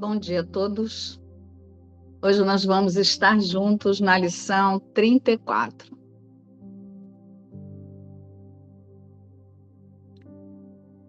Bom 0.00 0.16
dia 0.16 0.40
a 0.40 0.44
todos. 0.44 1.20
Hoje 2.22 2.42
nós 2.42 2.64
vamos 2.64 2.96
estar 2.96 3.38
juntos 3.38 4.00
na 4.00 4.16
lição 4.16 4.80
34. 4.94 5.94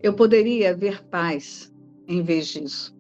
Eu 0.03 0.13
poderia 0.13 0.75
ver 0.75 1.01
paz 1.05 1.73
em 2.05 2.21
vez 2.21 2.47
disso. 2.47 2.93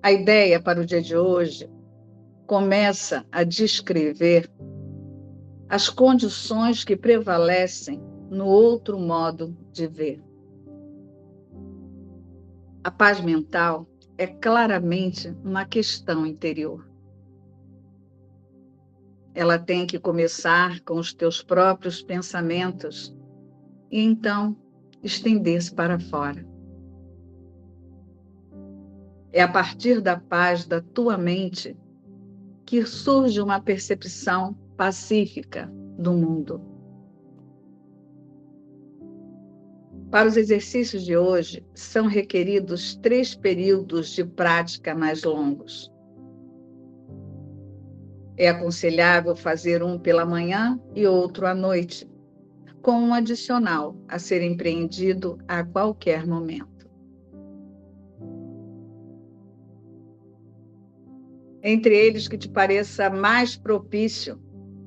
A 0.00 0.12
ideia 0.12 0.62
para 0.62 0.82
o 0.82 0.86
dia 0.86 1.02
de 1.02 1.16
hoje 1.16 1.68
começa 2.46 3.26
a 3.32 3.42
descrever 3.42 4.48
as 5.68 5.88
condições 5.88 6.84
que 6.84 6.96
prevalecem 6.96 8.00
no 8.30 8.46
outro 8.46 9.00
modo 9.00 9.52
de 9.72 9.88
ver. 9.88 10.31
A 12.84 12.90
paz 12.90 13.20
mental 13.20 13.86
é 14.18 14.26
claramente 14.26 15.28
uma 15.44 15.64
questão 15.64 16.26
interior. 16.26 16.84
Ela 19.32 19.56
tem 19.56 19.86
que 19.86 20.00
começar 20.00 20.80
com 20.80 20.98
os 20.98 21.14
teus 21.14 21.42
próprios 21.42 22.02
pensamentos 22.02 23.14
e 23.88 24.00
então 24.00 24.56
estender-se 25.00 25.72
para 25.72 26.00
fora. 26.00 26.44
É 29.32 29.40
a 29.40 29.48
partir 29.48 30.00
da 30.00 30.18
paz 30.18 30.66
da 30.66 30.80
tua 30.80 31.16
mente 31.16 31.76
que 32.66 32.84
surge 32.84 33.40
uma 33.40 33.60
percepção 33.60 34.54
pacífica 34.76 35.72
do 35.96 36.12
mundo. 36.12 36.71
Para 40.12 40.28
os 40.28 40.36
exercícios 40.36 41.06
de 41.06 41.16
hoje, 41.16 41.64
são 41.74 42.06
requeridos 42.06 42.94
três 42.96 43.34
períodos 43.34 44.10
de 44.10 44.22
prática 44.22 44.94
mais 44.94 45.24
longos. 45.24 45.90
É 48.36 48.50
aconselhável 48.50 49.34
fazer 49.34 49.82
um 49.82 49.98
pela 49.98 50.26
manhã 50.26 50.78
e 50.94 51.06
outro 51.06 51.46
à 51.46 51.54
noite, 51.54 52.06
com 52.82 52.92
um 52.92 53.14
adicional 53.14 53.96
a 54.06 54.18
ser 54.18 54.42
empreendido 54.42 55.38
a 55.48 55.64
qualquer 55.64 56.26
momento. 56.26 56.86
Entre 61.62 61.96
eles 61.96 62.28
que 62.28 62.36
te 62.36 62.50
pareça 62.50 63.08
mais 63.08 63.56
propício 63.56 64.38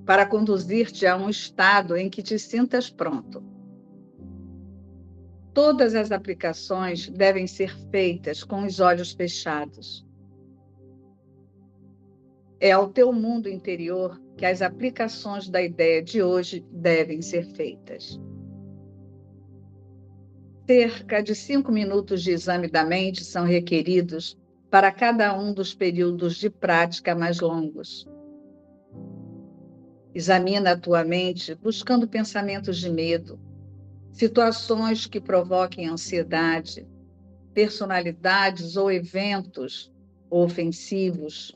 para 0.05 0.23
conduzir-te 0.23 1.07
a 1.07 1.17
um 1.17 1.31
estado 1.31 1.97
em 1.97 2.11
que 2.11 2.21
te 2.21 2.37
sintas 2.37 2.91
pronto 2.91 3.54
Todas 5.55 5.95
as 5.95 6.11
aplicações 6.11 7.09
devem 7.09 7.47
ser 7.47 7.73
feitas 7.89 8.43
com 8.43 8.65
os 8.65 8.81
olhos 8.81 9.13
fechados. 9.13 10.05
É 12.59 12.73
ao 12.73 12.89
teu 12.89 13.13
mundo 13.13 13.47
interior 13.47 14.21
que 14.35 14.45
as 14.45 14.61
aplicações 14.61 15.47
da 15.47 15.61
ideia 15.61 16.03
de 16.03 16.21
hoje 16.21 16.59
devem 16.69 17.21
ser 17.21 17.45
feitas. 17.55 18.19
Cerca 20.67 21.23
de 21.23 21.33
cinco 21.33 21.71
minutos 21.71 22.21
de 22.21 22.31
exame 22.31 22.67
da 22.67 22.83
mente 22.83 23.23
são 23.23 23.45
requeridos 23.45 24.37
para 24.69 24.91
cada 24.91 25.33
um 25.39 25.53
dos 25.53 25.73
períodos 25.73 26.35
de 26.35 26.49
prática 26.49 27.15
mais 27.15 27.39
longos. 27.39 28.05
Examina 30.13 30.71
a 30.71 30.77
tua 30.77 31.05
mente 31.05 31.55
buscando 31.55 32.09
pensamentos 32.09 32.77
de 32.77 32.89
medo, 32.89 33.39
situações 34.15 35.05
que 35.05 35.19
provoquem 35.19 35.89
ansiedade, 35.89 36.87
personalidades 37.53 38.77
ou 38.77 38.89
eventos 38.89 39.91
ofensivos, 40.29 41.53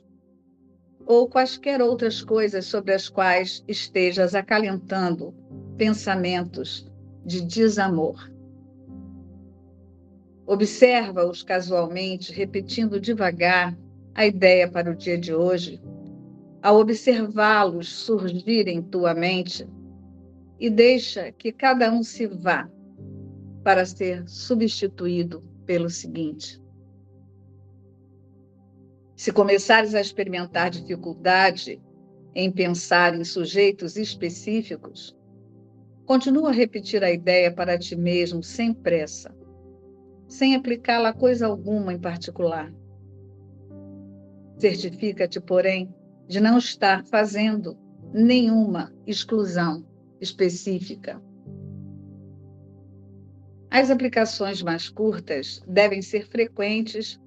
ou 1.05 1.29
quaisquer 1.29 1.81
outras 1.81 2.21
coisas 2.21 2.65
sobre 2.65 2.93
as 2.93 3.07
quais 3.07 3.63
estejas 3.65 4.35
acalentando 4.35 5.33
pensamentos 5.77 6.85
de 7.25 7.41
desamor. 7.41 8.29
Observa-os 10.45 11.41
casualmente, 11.41 12.33
repetindo 12.33 12.99
devagar 12.99 13.73
a 14.13 14.25
ideia 14.25 14.69
para 14.69 14.91
o 14.91 14.95
dia 14.95 15.17
de 15.17 15.33
hoje. 15.33 15.81
Ao 16.61 16.77
observá-los 16.77 17.87
surgir 17.87 18.67
em 18.67 18.81
tua 18.81 19.13
mente, 19.13 19.65
e 20.59 20.69
deixa 20.69 21.31
que 21.31 21.51
cada 21.51 21.91
um 21.91 22.03
se 22.03 22.27
vá 22.27 22.69
para 23.63 23.85
ser 23.85 24.27
substituído 24.27 25.41
pelo 25.65 25.89
seguinte. 25.89 26.61
Se 29.15 29.31
começares 29.31 29.95
a 29.95 30.01
experimentar 30.01 30.69
dificuldade 30.69 31.81
em 32.35 32.51
pensar 32.51 33.15
em 33.15 33.23
sujeitos 33.23 33.95
específicos, 33.95 35.15
continua 36.05 36.49
a 36.49 36.53
repetir 36.53 37.03
a 37.03 37.11
ideia 37.11 37.51
para 37.51 37.77
ti 37.77 37.95
mesmo 37.95 38.41
sem 38.41 38.73
pressa, 38.73 39.33
sem 40.27 40.55
aplicá-la 40.55 41.09
a 41.09 41.13
coisa 41.13 41.47
alguma 41.47 41.93
em 41.93 41.99
particular. 41.99 42.73
Certifica-te, 44.57 45.39
porém, 45.39 45.93
de 46.27 46.39
não 46.39 46.57
estar 46.57 47.05
fazendo 47.05 47.77
nenhuma 48.13 48.93
exclusão 49.05 49.85
específica. 50.19 51.21
As 53.71 53.91
aplicações 53.91 54.63
mais 54.63 54.89
curtas 54.89 55.61
devem 55.67 56.01
ser 56.01 56.27
frequentes 56.27 57.19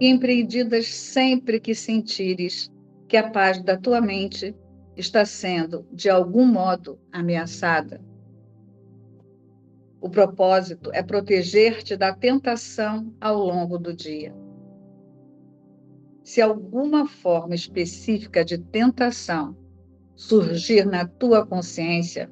e 0.00 0.08
empreendidas 0.08 0.88
sempre 0.88 1.60
que 1.60 1.74
sentires 1.74 2.70
que 3.08 3.16
a 3.16 3.30
paz 3.30 3.62
da 3.62 3.76
tua 3.76 4.00
mente 4.00 4.54
está 4.96 5.24
sendo, 5.24 5.86
de 5.92 6.10
algum 6.10 6.44
modo, 6.44 6.98
ameaçada. 7.12 8.00
O 10.00 10.10
propósito 10.10 10.90
é 10.92 11.02
proteger-te 11.02 11.96
da 11.96 12.12
tentação 12.12 13.14
ao 13.20 13.38
longo 13.38 13.78
do 13.78 13.94
dia. 13.94 14.34
Se 16.22 16.42
alguma 16.42 17.06
forma 17.06 17.54
específica 17.54 18.44
de 18.44 18.58
tentação 18.58 19.56
surgir 20.16 20.86
na 20.86 21.06
tua 21.06 21.46
consciência, 21.46 22.30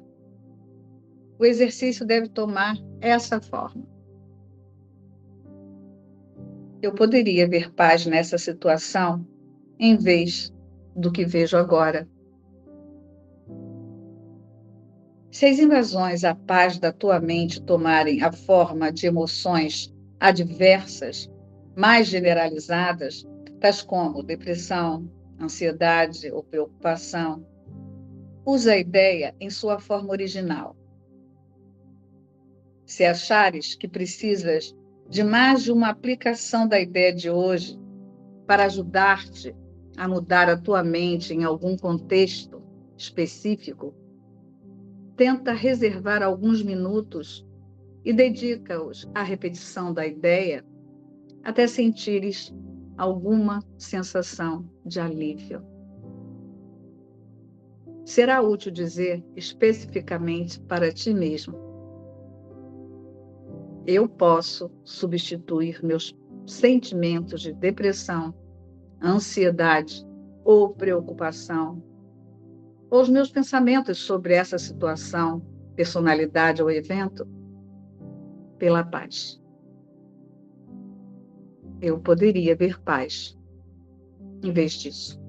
o 1.37 1.45
exercício 1.45 2.05
deve 2.05 2.27
tomar 2.27 2.75
essa 2.99 3.39
forma. 3.39 3.83
Eu 6.81 6.93
poderia 6.93 7.47
ver 7.47 7.71
paz 7.71 8.05
nessa 8.05 8.37
situação 8.37 9.25
em 9.79 9.95
vez 9.97 10.53
do 10.95 11.11
que 11.11 11.25
vejo 11.25 11.57
agora. 11.57 12.07
Se 15.31 15.45
as 15.45 15.59
invasões 15.59 16.23
à 16.23 16.33
paz 16.33 16.79
da 16.79 16.93
tua 16.93 17.19
mente 17.19 17.61
tomarem 17.61 18.23
a 18.23 18.31
forma 18.31 18.91
de 18.91 19.05
emoções 19.05 19.93
adversas, 20.19 21.29
mais 21.75 22.07
generalizadas, 22.07 23.27
tais 23.59 23.81
como 23.81 24.23
depressão, 24.23 25.09
ansiedade 25.39 26.31
ou 26.31 26.41
preocupação, 26.41 27.45
Usa 28.45 28.73
a 28.73 28.77
ideia 28.77 29.35
em 29.39 29.49
sua 29.49 29.79
forma 29.79 30.11
original. 30.11 30.75
Se 32.85 33.03
achares 33.03 33.73
que 33.73 33.87
precisas 33.87 34.75
de 35.09 35.23
mais 35.23 35.63
de 35.63 35.71
uma 35.71 35.89
aplicação 35.89 36.67
da 36.67 36.79
ideia 36.79 37.11
de 37.11 37.27
hoje 37.27 37.79
para 38.45 38.65
ajudar-te 38.65 39.55
a 39.97 40.07
mudar 40.07 40.47
a 40.47 40.55
tua 40.55 40.83
mente 40.83 41.33
em 41.33 41.43
algum 41.43 41.75
contexto 41.75 42.61
específico, 42.95 43.95
tenta 45.17 45.51
reservar 45.51 46.21
alguns 46.21 46.61
minutos 46.61 47.43
e 48.03 48.13
dedica-os 48.13 49.09
à 49.15 49.23
repetição 49.23 49.91
da 49.91 50.05
ideia 50.05 50.63
até 51.43 51.65
sentires 51.65 52.53
alguma 52.95 53.63
sensação 53.75 54.69
de 54.85 54.99
alívio 54.99 55.74
será 58.05 58.39
útil 58.41 58.71
dizer 58.71 59.25
especificamente 59.35 60.61
para 60.61 60.93
ti 60.93 61.13
mesmo: 61.13 61.57
Eu 63.85 64.07
posso 64.07 64.71
substituir 64.83 65.83
meus 65.83 66.15
sentimentos 66.45 67.41
de 67.41 67.51
depressão, 67.51 68.33
ansiedade 69.01 70.05
ou 70.43 70.69
preocupação, 70.69 71.83
ou 72.89 73.01
os 73.01 73.09
meus 73.09 73.31
pensamentos 73.31 73.97
sobre 73.97 74.35
essa 74.35 74.59
situação, 74.59 75.41
personalidade 75.75 76.61
ou 76.61 76.69
evento, 76.69 77.27
pela 78.59 78.83
paz. 78.83 79.41
Eu 81.81 81.99
poderia 81.99 82.55
ver 82.55 82.79
paz 82.81 83.37
em 84.43 84.51
vez 84.51 84.73
disso. 84.73 85.24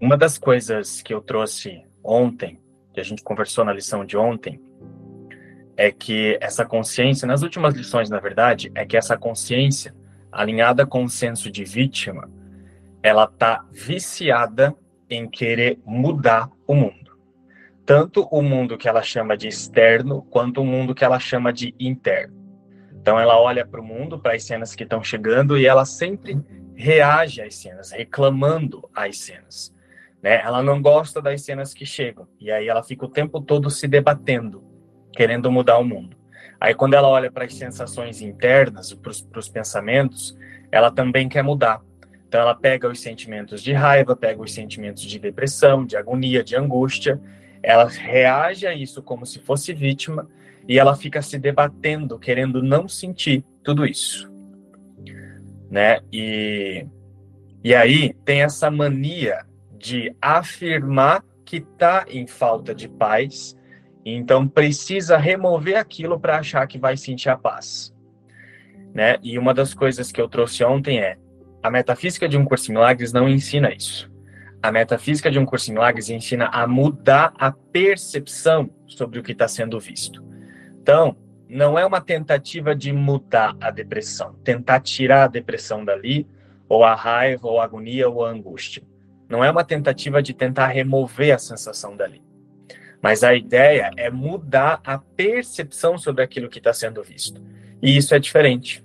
Uma 0.00 0.16
das 0.16 0.36
coisas 0.38 1.00
que 1.00 1.14
eu 1.14 1.20
trouxe 1.20 1.84
ontem, 2.02 2.60
que 2.92 3.00
a 3.00 3.04
gente 3.04 3.22
conversou 3.22 3.64
na 3.64 3.72
lição 3.72 4.04
de 4.04 4.16
ontem, 4.16 4.60
é 5.76 5.90
que 5.90 6.38
essa 6.40 6.64
consciência, 6.64 7.26
nas 7.26 7.42
últimas 7.42 7.74
lições, 7.74 8.10
na 8.10 8.20
verdade, 8.20 8.70
é 8.74 8.84
que 8.84 8.96
essa 8.96 9.16
consciência, 9.16 9.94
alinhada 10.30 10.84
com 10.84 11.04
o 11.04 11.08
senso 11.08 11.50
de 11.50 11.64
vítima, 11.64 12.30
ela 13.02 13.26
tá 13.26 13.64
viciada 13.70 14.74
em 15.08 15.28
querer 15.28 15.78
mudar 15.84 16.50
o 16.66 16.74
mundo. 16.74 17.16
Tanto 17.86 18.22
o 18.30 18.42
mundo 18.42 18.78
que 18.78 18.88
ela 18.88 19.02
chama 19.02 19.36
de 19.36 19.46
externo, 19.46 20.22
quanto 20.22 20.62
o 20.62 20.64
mundo 20.64 20.94
que 20.94 21.04
ela 21.04 21.20
chama 21.20 21.52
de 21.52 21.74
interno. 21.78 22.34
Então 22.92 23.20
ela 23.20 23.38
olha 23.38 23.66
para 23.66 23.80
o 23.80 23.84
mundo, 23.84 24.18
para 24.18 24.34
as 24.34 24.44
cenas 24.44 24.74
que 24.74 24.82
estão 24.82 25.04
chegando 25.04 25.58
e 25.58 25.66
ela 25.66 25.84
sempre 25.84 26.40
reage 26.74 27.42
às 27.42 27.54
cenas, 27.56 27.92
reclamando 27.92 28.88
às 28.94 29.18
cenas. 29.18 29.73
Né? 30.24 30.40
Ela 30.42 30.62
não 30.62 30.80
gosta 30.80 31.20
das 31.20 31.42
cenas 31.42 31.74
que 31.74 31.84
chegam 31.84 32.26
e 32.40 32.50
aí 32.50 32.66
ela 32.66 32.82
fica 32.82 33.04
o 33.04 33.10
tempo 33.10 33.42
todo 33.42 33.68
se 33.68 33.86
debatendo, 33.86 34.64
querendo 35.12 35.52
mudar 35.52 35.76
o 35.76 35.84
mundo. 35.84 36.16
Aí 36.58 36.74
quando 36.74 36.94
ela 36.94 37.06
olha 37.06 37.30
para 37.30 37.44
as 37.44 37.54
sensações 37.54 38.22
internas, 38.22 38.94
para 38.94 39.38
os 39.38 39.48
pensamentos, 39.50 40.34
ela 40.72 40.90
também 40.90 41.28
quer 41.28 41.42
mudar. 41.42 41.82
Então 42.26 42.40
ela 42.40 42.54
pega 42.54 42.88
os 42.88 43.00
sentimentos 43.00 43.62
de 43.62 43.74
raiva, 43.74 44.16
pega 44.16 44.40
os 44.40 44.54
sentimentos 44.54 45.02
de 45.02 45.18
depressão, 45.18 45.84
de 45.84 45.94
agonia, 45.94 46.42
de 46.42 46.56
angústia, 46.56 47.20
ela 47.62 47.86
reage 47.86 48.66
a 48.66 48.74
isso 48.74 49.02
como 49.02 49.26
se 49.26 49.40
fosse 49.40 49.74
vítima 49.74 50.26
e 50.66 50.78
ela 50.78 50.96
fica 50.96 51.20
se 51.20 51.38
debatendo, 51.38 52.18
querendo 52.18 52.62
não 52.62 52.88
sentir 52.88 53.44
tudo 53.62 53.84
isso. 53.84 54.32
Né? 55.70 56.00
E, 56.10 56.86
e 57.62 57.74
aí 57.74 58.14
tem 58.24 58.40
essa 58.40 58.70
mania 58.70 59.44
de 59.84 60.16
afirmar 60.20 61.22
que 61.44 61.58
está 61.58 62.06
em 62.08 62.26
falta 62.26 62.74
de 62.74 62.88
paz, 62.88 63.54
então 64.02 64.48
precisa 64.48 65.18
remover 65.18 65.76
aquilo 65.76 66.18
para 66.18 66.38
achar 66.38 66.66
que 66.66 66.78
vai 66.78 66.96
sentir 66.96 67.28
a 67.28 67.36
paz. 67.36 67.94
Né? 68.94 69.18
E 69.22 69.38
uma 69.38 69.52
das 69.52 69.74
coisas 69.74 70.10
que 70.10 70.18
eu 70.18 70.26
trouxe 70.26 70.64
ontem 70.64 71.00
é 71.00 71.18
a 71.62 71.70
metafísica 71.70 72.26
de 72.26 72.38
um 72.38 72.46
curso 72.46 72.70
em 72.70 72.74
milagres 72.74 73.12
não 73.12 73.28
ensina 73.28 73.74
isso. 73.74 74.10
A 74.62 74.72
metafísica 74.72 75.30
de 75.30 75.38
um 75.38 75.44
curso 75.44 75.70
em 75.70 75.74
milagres 75.74 76.08
ensina 76.08 76.46
a 76.46 76.66
mudar 76.66 77.34
a 77.38 77.52
percepção 77.52 78.70
sobre 78.86 79.18
o 79.18 79.22
que 79.22 79.32
está 79.32 79.46
sendo 79.46 79.78
visto. 79.78 80.24
Então, 80.80 81.14
não 81.46 81.78
é 81.78 81.84
uma 81.84 82.00
tentativa 82.00 82.74
de 82.74 82.90
mudar 82.90 83.54
a 83.60 83.70
depressão, 83.70 84.34
tentar 84.42 84.80
tirar 84.80 85.24
a 85.24 85.28
depressão 85.28 85.84
dali, 85.84 86.26
ou 86.66 86.84
a 86.84 86.94
raiva, 86.94 87.46
ou 87.46 87.60
a 87.60 87.64
agonia, 87.64 88.08
ou 88.08 88.24
a 88.24 88.30
angústia. 88.30 88.82
Não 89.34 89.44
é 89.44 89.50
uma 89.50 89.64
tentativa 89.64 90.22
de 90.22 90.32
tentar 90.32 90.68
remover 90.68 91.34
a 91.34 91.38
sensação 91.38 91.96
dali. 91.96 92.22
Mas 93.02 93.24
a 93.24 93.34
ideia 93.34 93.90
é 93.96 94.08
mudar 94.08 94.80
a 94.84 94.96
percepção 94.96 95.98
sobre 95.98 96.22
aquilo 96.22 96.48
que 96.48 96.58
está 96.58 96.72
sendo 96.72 97.02
visto. 97.02 97.42
E 97.82 97.96
isso 97.96 98.14
é 98.14 98.20
diferente. 98.20 98.84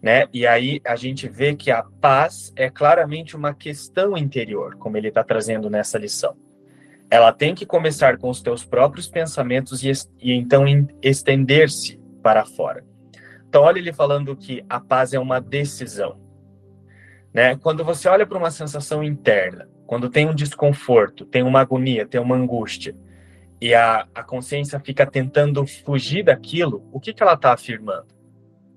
Né? 0.00 0.28
E 0.32 0.46
aí 0.46 0.80
a 0.82 0.96
gente 0.96 1.28
vê 1.28 1.54
que 1.54 1.70
a 1.70 1.82
paz 1.82 2.54
é 2.56 2.70
claramente 2.70 3.36
uma 3.36 3.52
questão 3.52 4.16
interior, 4.16 4.76
como 4.76 4.96
ele 4.96 5.08
está 5.08 5.22
trazendo 5.22 5.68
nessa 5.68 5.98
lição 5.98 6.34
ela 7.10 7.32
tem 7.32 7.54
que 7.54 7.64
começar 7.64 8.18
com 8.18 8.28
os 8.28 8.42
teus 8.42 8.64
próprios 8.64 9.06
pensamentos 9.06 9.84
e, 9.84 9.92
e 10.20 10.32
então 10.32 10.64
estender-se 11.00 12.00
para 12.22 12.44
fora. 12.44 12.84
Então, 13.48 13.62
olha 13.62 13.78
ele 13.78 13.92
falando 13.92 14.36
que 14.36 14.64
a 14.68 14.80
paz 14.80 15.14
é 15.14 15.18
uma 15.18 15.40
decisão. 15.40 16.18
Né? 17.36 17.54
Quando 17.54 17.84
você 17.84 18.08
olha 18.08 18.26
para 18.26 18.38
uma 18.38 18.50
sensação 18.50 19.04
interna, 19.04 19.68
quando 19.86 20.08
tem 20.08 20.26
um 20.26 20.34
desconforto, 20.34 21.26
tem 21.26 21.42
uma 21.42 21.60
agonia, 21.60 22.06
tem 22.06 22.18
uma 22.18 22.34
angústia, 22.34 22.96
e 23.60 23.74
a, 23.74 24.08
a 24.14 24.22
consciência 24.22 24.80
fica 24.80 25.04
tentando 25.04 25.66
fugir 25.66 26.24
daquilo, 26.24 26.88
o 26.90 26.98
que, 26.98 27.12
que 27.12 27.22
ela 27.22 27.34
está 27.34 27.52
afirmando? 27.52 28.06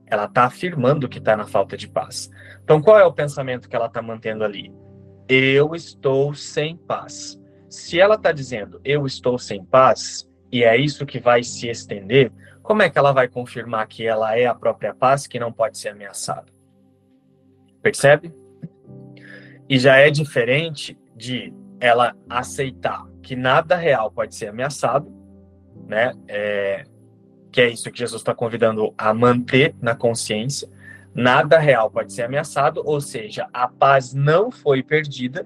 Ela 0.05 0.25
está 0.25 0.43
afirmando 0.43 1.07
que 1.07 1.19
está 1.19 1.37
na 1.37 1.47
falta 1.47 1.77
de 1.77 1.87
paz. 1.87 2.29
Então, 2.61 2.81
qual 2.81 2.99
é 2.99 3.05
o 3.05 3.13
pensamento 3.13 3.69
que 3.69 3.77
ela 3.77 3.85
está 3.85 4.01
mantendo 4.01 4.43
ali? 4.43 4.73
Eu 5.29 5.73
estou 5.73 6.33
sem 6.33 6.75
paz. 6.75 7.39
Se 7.69 7.97
ela 7.97 8.15
está 8.15 8.33
dizendo 8.33 8.81
eu 8.83 9.05
estou 9.05 9.39
sem 9.39 9.63
paz 9.63 10.29
e 10.51 10.65
é 10.65 10.75
isso 10.75 11.05
que 11.05 11.21
vai 11.21 11.43
se 11.43 11.69
estender, 11.69 12.29
como 12.61 12.81
é 12.81 12.89
que 12.89 12.99
ela 12.99 13.13
vai 13.13 13.29
confirmar 13.29 13.87
que 13.87 14.05
ela 14.05 14.37
é 14.37 14.47
a 14.47 14.53
própria 14.53 14.93
paz 14.93 15.27
que 15.27 15.39
não 15.39 15.53
pode 15.53 15.77
ser 15.77 15.89
ameaçada? 15.89 16.51
Percebe? 17.81 18.33
E 19.69 19.77
já 19.77 19.97
é 19.97 20.09
diferente 20.09 20.97
de 21.15 21.53
ela 21.79 22.15
aceitar 22.27 23.05
que 23.21 23.35
nada 23.35 23.75
real 23.75 24.11
pode 24.11 24.35
ser 24.35 24.47
ameaçado, 24.47 25.13
né? 25.87 26.11
É, 26.27 26.83
que 27.51 27.61
é 27.61 27.69
isso 27.69 27.91
que 27.91 27.99
Jesus 27.99 28.21
está 28.21 28.33
convidando 28.33 28.93
a 28.97 29.13
manter 29.13 29.75
na 29.81 29.95
consciência. 29.95 30.67
Nada 31.13 31.59
real 31.59 31.89
pode 31.89 32.13
ser 32.13 32.23
ameaçado, 32.23 32.81
ou 32.83 32.99
seja, 32.99 33.47
a 33.53 33.67
paz 33.67 34.13
não 34.13 34.51
foi 34.51 34.83
perdida, 34.83 35.45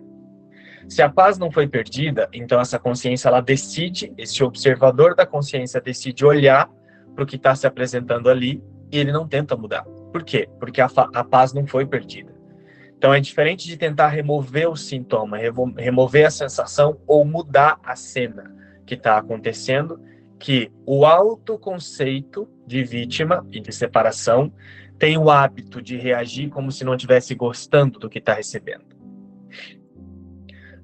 se 0.87 1.01
a 1.01 1.09
paz 1.09 1.37
não 1.37 1.51
foi 1.51 1.67
perdida, 1.67 2.27
então 2.33 2.59
essa 2.59 2.77
consciência 2.77 3.29
ela 3.29 3.41
decide, 3.41 4.13
esse 4.17 4.43
observador 4.43 5.15
da 5.15 5.25
consciência 5.25 5.79
decide 5.79 6.25
olhar 6.25 6.69
para 7.15 7.23
o 7.23 7.27
que 7.27 7.37
está 7.37 7.55
se 7.55 7.65
apresentando 7.65 8.29
ali 8.29 8.61
e 8.91 8.97
ele 8.97 9.11
não 9.11 9.27
tenta 9.27 9.55
mudar. 9.55 9.83
Por 9.83 10.23
quê? 10.23 10.49
Porque 10.59 10.81
a, 10.81 10.89
a 11.13 11.23
paz 11.23 11.53
não 11.53 11.65
foi 11.65 11.85
perdida. 11.85 12.32
Então 13.03 13.13
é 13.13 13.19
diferente 13.19 13.67
de 13.67 13.75
tentar 13.75 14.07
remover 14.07 14.69
o 14.69 14.77
sintoma, 14.77 15.37
remover 15.77 16.25
a 16.25 16.31
sensação 16.31 17.01
ou 17.05 17.25
mudar 17.25 17.77
a 17.83 17.97
cena 17.97 18.55
que 18.85 18.93
está 18.93 19.17
acontecendo, 19.17 19.99
que 20.39 20.71
o 20.85 21.05
autoconceito 21.05 22.47
de 22.65 22.81
vítima 22.81 23.45
e 23.51 23.59
de 23.59 23.73
separação 23.73 24.53
tem 24.97 25.17
o 25.17 25.29
hábito 25.29 25.81
de 25.81 25.97
reagir 25.97 26.49
como 26.49 26.71
se 26.71 26.85
não 26.85 26.95
estivesse 26.95 27.35
gostando 27.35 27.99
do 27.99 28.09
que 28.09 28.19
está 28.19 28.35
recebendo. 28.35 28.85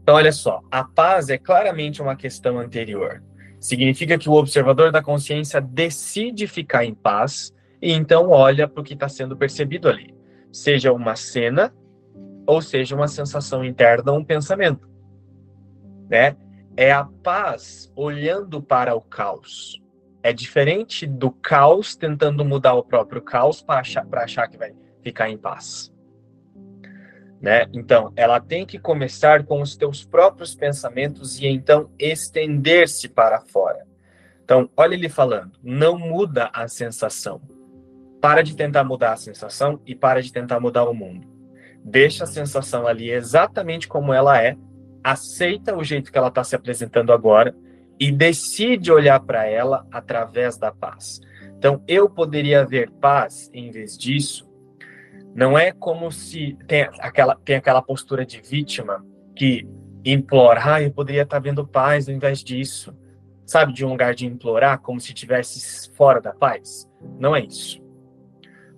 Então, 0.04 0.16
olha 0.16 0.34
só, 0.34 0.60
a 0.70 0.84
paz 0.84 1.30
é 1.30 1.38
claramente 1.38 2.02
uma 2.02 2.18
questão 2.18 2.60
anterior. 2.60 3.24
Significa 3.62 4.18
que 4.18 4.28
o 4.28 4.34
observador 4.34 4.92
da 4.92 5.02
consciência 5.02 5.62
decide 5.62 6.48
ficar 6.48 6.84
em 6.84 6.94
paz 6.94 7.56
e 7.82 7.94
então 7.94 8.28
olha 8.28 8.68
para 8.68 8.82
o 8.82 8.84
que 8.84 8.94
está 8.94 9.08
sendo 9.08 9.38
percebido 9.38 9.88
ali, 9.88 10.14
seja 10.52 10.92
uma 10.92 11.16
cena 11.16 11.74
ou 12.50 12.62
seja 12.62 12.96
uma 12.96 13.08
sensação 13.08 13.64
interna, 13.64 14.12
um 14.12 14.24
pensamento, 14.24 14.90
né? 16.10 16.36
É 16.76 16.92
a 16.92 17.04
paz 17.04 17.92
olhando 17.96 18.62
para 18.62 18.96
o 18.96 19.02
caos. 19.02 19.82
É 20.24 20.34
diferente 20.34 21.06
do 21.06 21.30
caos 21.30 21.96
tentando 21.96 22.44
mudar 22.44 22.74
o 22.74 22.84
próprio 22.84 23.22
caos 23.22 23.62
para 23.62 23.82
achar, 23.82 24.08
achar 24.14 24.48
que 24.48 24.58
vai 24.58 24.74
ficar 25.04 25.30
em 25.30 25.38
paz 25.38 25.92
né? 27.42 27.68
Então, 27.74 28.12
ela 28.16 28.40
tem 28.40 28.66
que 28.66 28.78
começar 28.78 29.46
com 29.46 29.62
os 29.62 29.76
teus 29.78 30.04
próprios 30.04 30.54
pensamentos 30.54 31.40
e 31.40 31.48
então 31.48 31.90
estender-se 31.98 33.08
para 33.08 33.40
fora. 33.42 33.88
Então, 34.44 34.70
olha 34.76 34.96
ele 34.96 35.08
falando, 35.08 35.54
não 35.64 35.98
muda 35.98 36.50
a 36.52 36.68
sensação. 36.68 37.42
Para 38.20 38.42
de 38.42 38.56
tentar 38.56 38.84
mudar 38.84 39.14
a 39.14 39.18
sensação 39.18 39.80
e 39.86 39.96
para 39.96 40.22
de 40.22 40.34
tentar 40.34 40.60
mudar 40.60 40.84
o 40.84 40.94
mundo. 40.94 41.29
Deixa 41.90 42.24
a 42.24 42.28
sensação 42.28 42.88
ali 42.88 43.10
exatamente 43.10 43.88
como 43.88 44.14
ela 44.14 44.42
é, 44.42 44.56
aceita 45.04 45.76
o 45.76 45.84
jeito 45.84 46.12
que 46.12 46.18
ela 46.18 46.28
está 46.28 46.44
se 46.44 46.56
apresentando 46.56 47.12
agora 47.12 47.56
e 48.00 48.12
decide 48.12 48.92
olhar 48.92 49.20
para 49.20 49.46
ela 49.46 49.86
através 49.92 50.58
da 50.58 50.72
paz. 50.72 51.20
Então, 51.58 51.84
eu 51.88 52.10
poderia 52.10 52.66
ver 52.66 52.90
paz 52.92 53.50
em 53.54 53.72
vez 53.72 53.98
disso 53.98 54.50
não 55.34 55.58
é 55.58 55.72
como 55.72 56.12
se 56.12 56.58
tem 56.68 56.82
aquela, 57.00 57.36
tem 57.36 57.56
aquela 57.56 57.82
postura 57.82 58.26
de 58.26 58.42
vítima 58.42 59.06
que 59.36 59.68
implora, 60.04 60.62
ah, 60.76 60.82
eu 60.82 60.92
poderia 60.92 61.24
estar 61.24 61.40
vendo 61.40 61.68
paz 61.68 62.10
ao 62.10 62.16
invés 62.16 62.44
disso. 62.44 62.96
Sabe, 63.46 63.74
de 63.74 63.84
um 63.84 63.90
lugar 63.90 64.14
de 64.14 64.28
implorar, 64.28 64.80
como 64.80 65.00
se 65.00 65.08
estivesse 65.08 65.92
fora 65.96 66.22
da 66.22 66.34
paz. 66.34 66.88
Não 67.18 67.36
é 67.36 67.42
isso. 67.42 67.82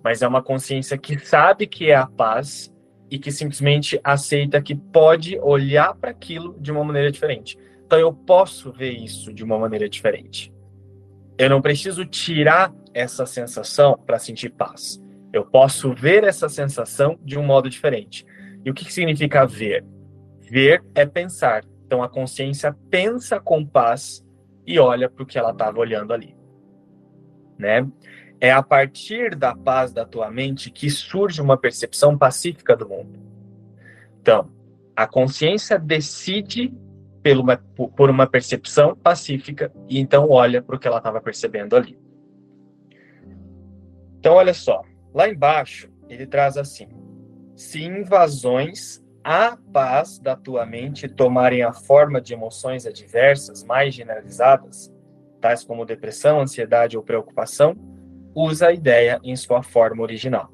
Mas 0.02 0.22
é 0.22 0.28
uma 0.28 0.42
consciência 0.42 0.96
que 0.96 1.18
sabe 1.18 1.66
que 1.66 1.90
é 1.90 1.94
a 1.94 2.06
paz 2.06 2.72
e 3.12 3.18
que 3.18 3.30
simplesmente 3.30 4.00
aceita 4.02 4.62
que 4.62 4.74
pode 4.74 5.38
olhar 5.38 5.94
para 5.94 6.10
aquilo 6.10 6.56
de 6.58 6.72
uma 6.72 6.82
maneira 6.82 7.12
diferente. 7.12 7.58
Então 7.84 7.98
eu 7.98 8.10
posso 8.10 8.72
ver 8.72 8.92
isso 8.92 9.34
de 9.34 9.44
uma 9.44 9.58
maneira 9.58 9.86
diferente. 9.86 10.50
Eu 11.36 11.50
não 11.50 11.60
preciso 11.60 12.06
tirar 12.06 12.72
essa 12.94 13.26
sensação 13.26 13.98
para 14.06 14.18
sentir 14.18 14.48
paz. 14.48 14.98
Eu 15.30 15.44
posso 15.44 15.92
ver 15.92 16.24
essa 16.24 16.48
sensação 16.48 17.18
de 17.22 17.38
um 17.38 17.42
modo 17.44 17.68
diferente. 17.68 18.24
E 18.64 18.70
o 18.70 18.74
que, 18.74 18.86
que 18.86 18.92
significa 18.92 19.46
ver? 19.46 19.84
Ver 20.40 20.82
é 20.94 21.04
pensar. 21.04 21.66
Então 21.84 22.02
a 22.02 22.08
consciência 22.08 22.74
pensa 22.88 23.38
com 23.38 23.62
paz 23.62 24.24
e 24.66 24.78
olha 24.78 25.10
para 25.10 25.22
o 25.22 25.26
que 25.26 25.38
ela 25.38 25.50
estava 25.50 25.78
olhando 25.78 26.14
ali. 26.14 26.34
Né? 27.58 27.86
É 28.42 28.50
a 28.50 28.60
partir 28.60 29.36
da 29.36 29.54
paz 29.54 29.92
da 29.92 30.04
tua 30.04 30.28
mente 30.28 30.68
que 30.68 30.90
surge 30.90 31.40
uma 31.40 31.56
percepção 31.56 32.18
pacífica 32.18 32.74
do 32.74 32.88
mundo. 32.88 33.20
Então, 34.20 34.50
a 34.96 35.06
consciência 35.06 35.78
decide 35.78 36.74
uma, 37.40 37.56
por 37.56 38.10
uma 38.10 38.26
percepção 38.26 38.96
pacífica 38.96 39.72
e 39.88 40.00
então 40.00 40.28
olha 40.28 40.60
para 40.60 40.74
o 40.74 40.78
que 40.80 40.88
ela 40.88 40.96
estava 40.98 41.20
percebendo 41.20 41.76
ali. 41.76 41.96
Então, 44.18 44.34
olha 44.34 44.54
só, 44.54 44.82
lá 45.14 45.28
embaixo 45.28 45.88
ele 46.08 46.26
traz 46.26 46.56
assim: 46.56 46.88
se 47.54 47.84
invasões 47.84 49.00
à 49.22 49.56
paz 49.72 50.18
da 50.18 50.34
tua 50.34 50.66
mente 50.66 51.08
tomarem 51.08 51.62
a 51.62 51.72
forma 51.72 52.20
de 52.20 52.32
emoções 52.34 52.86
adversas 52.86 53.62
mais 53.62 53.94
generalizadas, 53.94 54.92
tais 55.40 55.62
como 55.62 55.86
depressão, 55.86 56.40
ansiedade 56.40 56.96
ou 56.96 57.04
preocupação, 57.04 57.91
usa 58.34 58.68
a 58.68 58.72
ideia 58.72 59.20
em 59.22 59.36
sua 59.36 59.62
forma 59.62 60.02
original. 60.02 60.50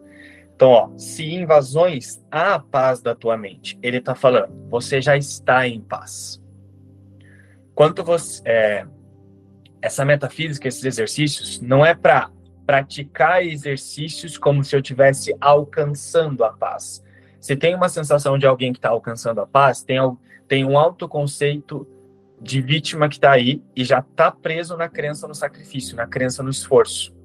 Então, 0.55 0.71
ó, 0.71 0.91
se 0.99 1.25
invasões 1.25 2.21
à 2.31 2.59
paz 2.59 3.01
da 3.01 3.15
tua 3.15 3.37
mente, 3.37 3.79
ele 3.81 3.99
está 3.99 4.15
falando, 4.15 4.53
você 4.69 5.01
já 5.01 5.17
está 5.17 5.69
em 5.69 5.81
paz. 5.81 6.43
Quanto 7.75 8.03
você, 8.03 8.43
é, 8.45 8.85
essa 9.81 10.05
metafísica, 10.05 10.67
esses 10.67 10.85
exercícios, 10.85 11.61
não 11.61 11.87
é 11.87 11.95
para 11.95 12.29
praticar 12.67 13.45
exercícios 13.47 14.37
como 14.37 14.65
se 14.65 14.75
eu 14.75 14.81
estivesse 14.81 15.33
alcançando 15.41 16.43
a 16.43 16.53
paz. 16.53 17.05
Se 17.41 17.55
tem 17.55 17.75
uma 17.75 17.89
sensação 17.89 18.37
de 18.37 18.45
alguém 18.45 18.73
que 18.73 18.79
está 18.79 18.89
alcançando 18.89 19.41
a 19.41 19.47
paz, 19.47 19.85
tem, 19.85 19.99
tem 20.49 20.65
um 20.65 20.77
autoconceito 20.77 21.87
de 22.41 22.61
vítima 22.61 23.09
que 23.09 23.15
está 23.15 23.31
aí 23.31 23.63
e 23.77 23.85
já 23.85 24.01
está 24.01 24.31
preso 24.33 24.77
na 24.77 24.89
crença 24.89 25.29
no 25.29 25.35
sacrifício, 25.37 25.97
na 25.97 26.07
crença 26.07 26.43
no 26.43 26.51
esforço 26.51 27.17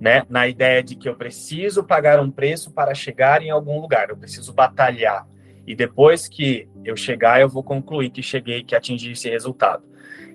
né? 0.00 0.24
Na 0.28 0.46
ideia 0.46 0.82
de 0.82 0.94
que 0.94 1.08
eu 1.08 1.16
preciso 1.16 1.84
pagar 1.84 2.20
um 2.20 2.30
preço 2.30 2.70
para 2.70 2.94
chegar 2.94 3.42
em 3.42 3.50
algum 3.50 3.80
lugar, 3.80 4.10
eu 4.10 4.16
preciso 4.16 4.52
batalhar. 4.52 5.26
E 5.66 5.74
depois 5.74 6.28
que 6.28 6.68
eu 6.84 6.96
chegar, 6.96 7.40
eu 7.40 7.48
vou 7.48 7.62
concluir 7.62 8.10
que 8.10 8.22
cheguei, 8.22 8.62
que 8.62 8.74
atingi 8.74 9.12
esse 9.12 9.28
resultado. 9.28 9.82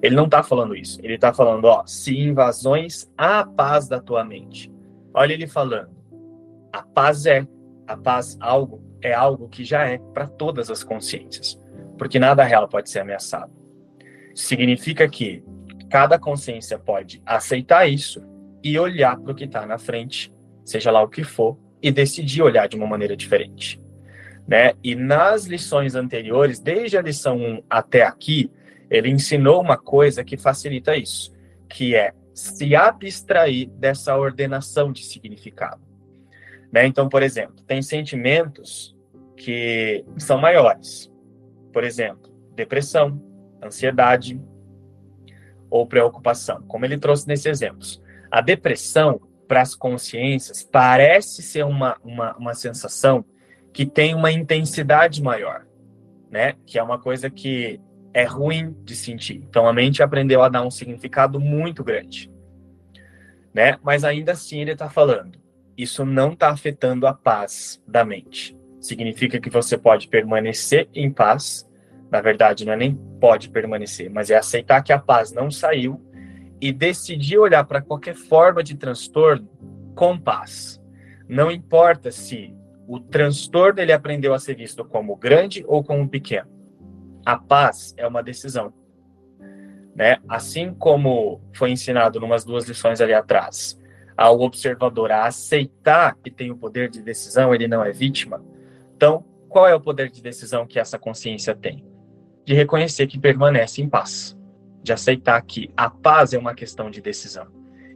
Ele 0.02 0.16
não 0.16 0.26
está 0.26 0.44
falando 0.44 0.76
isso. 0.76 1.00
Ele 1.04 1.14
está 1.14 1.32
falando, 1.32 1.66
ó, 1.66 1.86
se 1.86 2.18
invasões 2.18 3.10
à 3.18 3.46
paz 3.46 3.88
da 3.88 4.00
tua 4.00 4.26
mente. 4.26 4.72
Olha 5.14 5.34
ele 5.34 5.48
falando. 5.48 5.92
A 6.74 6.82
paz 6.82 7.26
é, 7.26 7.48
a 7.88 7.96
paz 7.96 8.38
algo 8.40 8.82
é 9.02 9.14
algo 9.14 9.48
que 9.48 9.64
já 9.64 9.88
é 9.88 9.98
para 9.98 10.28
todas 10.28 10.70
as 10.70 10.84
consciências, 10.84 11.60
porque 11.98 12.20
nada 12.20 12.44
real 12.44 12.68
pode 12.68 12.90
ser 12.90 13.00
ameaçado. 13.00 13.52
Significa 14.34 15.08
que 15.10 15.44
cada 15.90 16.18
consciência 16.18 16.80
pode 16.80 17.22
aceitar 17.26 17.88
isso 17.88 18.24
e 18.64 18.78
olhar 18.78 19.18
para 19.18 19.32
o 19.32 19.36
que 19.36 19.46
está 19.46 19.66
na 19.66 19.78
frente, 19.78 20.34
seja 20.64 20.92
lá 20.92 21.02
o 21.02 21.08
que 21.08 21.24
for, 21.24 21.58
e 21.82 21.92
decidir 21.92 22.42
olhar 22.42 22.68
de 22.68 22.76
uma 22.76 22.88
maneira 22.88 23.16
diferente. 23.16 23.82
Né? 24.48 24.74
E 24.84 24.96
nas 24.96 25.46
lições 25.46 25.96
anteriores, 25.96 26.60
desde 26.60 26.98
a 26.98 27.02
lição 27.02 27.38
1 27.38 27.64
até 27.70 28.04
aqui, 28.04 28.52
ele 28.90 29.10
ensinou 29.10 29.62
uma 29.62 29.78
coisa 29.78 30.24
que 30.24 30.38
facilita 30.38 30.96
isso, 30.96 31.32
que 31.70 31.96
é 31.96 32.14
se 32.34 32.76
abstrair 32.76 33.70
dessa 33.70 34.16
ordenação 34.18 34.92
de 34.92 35.04
significado. 35.04 35.82
Né? 36.72 36.86
Então, 36.86 37.10
por 37.10 37.24
exemplo, 37.24 37.64
tem 37.66 37.82
sentimentos 37.82 38.96
que 39.36 40.06
são 40.18 40.38
maiores. 40.38 41.12
Por 41.74 41.84
exemplo, 41.84 42.32
depressão, 42.56 43.22
ansiedade 43.64 44.40
ou 45.70 45.88
preocupação, 45.88 46.62
como 46.68 46.86
ele 46.86 46.98
trouxe 46.98 47.28
nesses 47.28 47.46
exemplos. 47.46 48.01
A 48.32 48.40
depressão, 48.40 49.20
para 49.48 49.62
as 49.62 49.76
consciências, 49.76 50.64
parece 50.64 51.44
ser 51.44 51.66
uma, 51.66 51.98
uma, 52.04 52.36
uma 52.38 52.54
sensação 52.54 53.26
que 53.74 53.86
tem 53.86 54.16
uma 54.16 54.32
intensidade 54.32 55.22
maior, 55.22 55.66
né? 56.30 56.56
Que 56.66 56.80
é 56.80 56.84
uma 56.84 56.98
coisa 56.98 57.30
que 57.30 57.80
é 58.14 58.24
ruim 58.24 58.76
de 58.84 58.96
sentir. 58.96 59.44
Então 59.48 59.68
a 59.68 59.74
mente 59.74 60.02
aprendeu 60.02 60.42
a 60.42 60.50
dar 60.50 60.64
um 60.64 60.72
significado 60.72 61.40
muito 61.40 61.84
grande, 61.84 62.32
né? 63.54 63.78
Mas 63.84 64.04
ainda 64.04 64.32
assim 64.32 64.62
ele 64.62 64.72
está 64.72 64.90
falando, 64.90 65.38
isso 65.78 66.06
não 66.06 66.34
está 66.34 66.50
afetando 66.50 67.08
a 67.08 67.14
paz 67.14 67.82
da 67.88 68.06
mente. 68.06 68.58
Significa 68.80 69.40
que 69.40 69.50
você 69.50 69.78
pode 69.78 70.08
permanecer 70.08 70.90
em 70.94 71.12
paz. 71.12 71.70
Na 72.10 72.20
verdade, 72.20 72.66
não 72.66 72.74
é 72.74 72.78
nem 72.78 72.96
pode 73.20 73.50
permanecer, 73.50 74.10
mas 74.10 74.30
é 74.30 74.36
aceitar 74.36 74.82
que 74.82 74.92
a 74.92 75.00
paz 75.00 75.32
não 75.32 75.50
saiu 75.50 76.02
e 76.62 76.72
decidir 76.72 77.40
olhar 77.40 77.64
para 77.66 77.82
qualquer 77.82 78.16
forma 78.16 78.64
de 78.64 78.76
transtorno 78.76 79.50
com 79.96 80.18
paz. 80.18 80.80
Não 81.28 81.50
importa 81.50 82.12
se 82.12 82.56
o 82.88 83.00
transtorno 83.00 83.82
ele 83.82 83.92
aprendeu 83.92 84.34
a 84.34 84.40
ser 84.40 84.56
visto 84.56 84.86
como 84.86 85.16
grande 85.16 85.66
ou 85.68 85.84
como 85.84 86.08
pequeno. 86.08 86.48
A 87.26 87.38
paz 87.38 87.96
é 87.98 88.06
uma 88.06 88.22
decisão. 88.22 88.72
Né? 89.96 90.18
Assim 90.30 90.74
como 90.74 91.42
foi 91.54 91.72
ensinado 91.72 92.20
em 92.20 92.24
umas 92.24 92.46
duas 92.46 92.66
lições 92.66 93.02
ali 93.02 93.14
atrás, 93.14 93.80
ao 94.16 94.40
observador 94.40 95.12
a 95.12 95.26
aceitar 95.26 96.16
que 96.24 96.30
tem 96.30 96.52
o 96.52 96.58
poder 96.58 96.90
de 96.90 97.02
decisão, 97.02 97.56
ele 97.56 97.68
não 97.68 97.84
é 97.84 97.92
vítima. 97.92 98.44
Então, 98.96 99.26
qual 99.50 99.68
é 99.68 99.74
o 99.74 99.82
poder 99.82 100.10
de 100.12 100.22
decisão 100.22 100.68
que 100.68 100.80
essa 100.80 101.00
consciência 101.00 101.56
tem? 101.56 101.84
De 102.46 102.54
reconhecer 102.54 103.08
que 103.08 103.20
permanece 103.20 103.82
em 103.82 103.90
paz 103.90 104.38
de 104.82 104.94
aceitar 104.94 105.42
que 105.42 105.72
a 105.76 105.90
paz 105.90 106.34
é 106.34 106.38
uma 106.38 106.56
questão 106.56 106.90
de 106.90 107.02
decisão. 107.02 107.48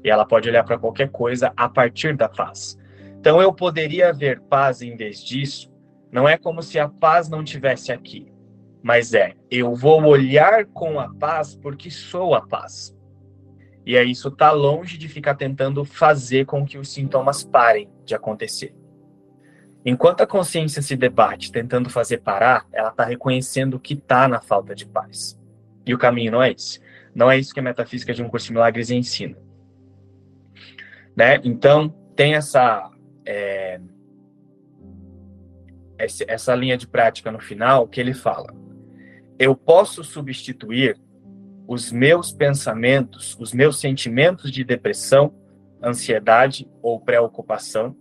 E 0.03 0.09
ela 0.09 0.25
pode 0.25 0.47
olhar 0.47 0.63
para 0.63 0.77
qualquer 0.77 1.09
coisa 1.09 1.51
a 1.57 1.67
partir 1.67 2.15
da 2.15 2.29
paz. 2.29 2.77
Então 3.19 3.41
eu 3.41 3.51
poderia 3.51 4.13
ver 4.13 4.39
paz 4.41 4.81
em 4.81 4.95
vez 4.95 5.23
disso. 5.23 5.71
Não 6.11 6.29
é 6.29 6.37
como 6.37 6.61
se 6.61 6.77
a 6.77 6.87
paz 6.87 7.27
não 7.27 7.43
tivesse 7.43 7.91
aqui, 7.91 8.31
mas 8.83 9.13
é 9.13 9.33
eu 9.49 9.73
vou 9.73 10.03
olhar 10.03 10.65
com 10.65 10.99
a 10.99 11.11
paz 11.13 11.55
porque 11.55 11.89
sou 11.89 12.35
a 12.35 12.45
paz. 12.45 12.95
E 13.85 13.95
é 13.95 14.03
isso 14.03 14.31
tá 14.31 14.51
longe 14.51 14.97
de 14.97 15.07
ficar 15.07 15.35
tentando 15.35 15.83
fazer 15.83 16.45
com 16.45 16.65
que 16.65 16.77
os 16.77 16.91
sintomas 16.91 17.43
parem 17.43 17.89
de 18.03 18.15
acontecer. 18.15 18.75
Enquanto 19.85 20.21
a 20.21 20.27
consciência 20.27 20.81
se 20.81 20.95
debate 20.95 21.51
tentando 21.51 21.89
fazer 21.89 22.17
parar, 22.17 22.65
ela 22.73 22.89
está 22.89 23.03
reconhecendo 23.03 23.79
que 23.79 23.93
está 23.93 24.27
na 24.27 24.41
falta 24.41 24.73
de 24.73 24.85
paz. 24.85 25.39
E 25.85 25.93
o 25.93 25.97
caminho 25.97 26.31
não 26.31 26.43
é 26.43 26.51
esse. 26.51 26.79
Não 27.13 27.29
é 27.29 27.37
isso 27.37 27.53
que 27.53 27.59
a 27.59 27.63
metafísica 27.63 28.13
de 28.13 28.21
um 28.21 28.29
curso 28.29 28.47
de 28.47 28.53
milagres 28.53 28.89
ensina. 28.89 29.37
Né? 31.15 31.39
Então, 31.43 31.89
tem 32.15 32.35
essa, 32.35 32.91
é, 33.25 33.79
essa 36.27 36.55
linha 36.55 36.77
de 36.77 36.87
prática 36.87 37.31
no 37.31 37.39
final 37.39 37.87
que 37.87 38.01
ele 38.01 38.13
fala: 38.13 38.53
eu 39.39 39.55
posso 39.55 40.03
substituir 40.03 40.99
os 41.67 41.91
meus 41.91 42.31
pensamentos, 42.31 43.35
os 43.39 43.53
meus 43.53 43.79
sentimentos 43.79 44.51
de 44.51 44.63
depressão, 44.63 45.33
ansiedade 45.81 46.69
ou 46.81 46.99
preocupação, 46.99 47.95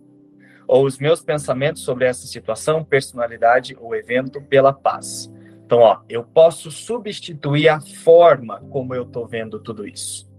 ou 0.67 0.85
os 0.85 0.97
meus 0.97 1.21
pensamentos 1.21 1.83
sobre 1.83 2.05
essa 2.05 2.27
situação, 2.27 2.83
personalidade 2.83 3.75
ou 3.79 3.95
evento 3.95 4.41
pela 4.41 4.73
paz. 4.73 5.31
Então, 5.65 5.79
ó, 5.79 6.01
eu 6.07 6.23
posso 6.23 6.69
substituir 6.69 7.69
a 7.69 7.81
forma 7.81 8.59
como 8.69 8.93
eu 8.93 9.01
estou 9.01 9.25
vendo 9.25 9.59
tudo 9.59 9.87
isso. 9.87 10.29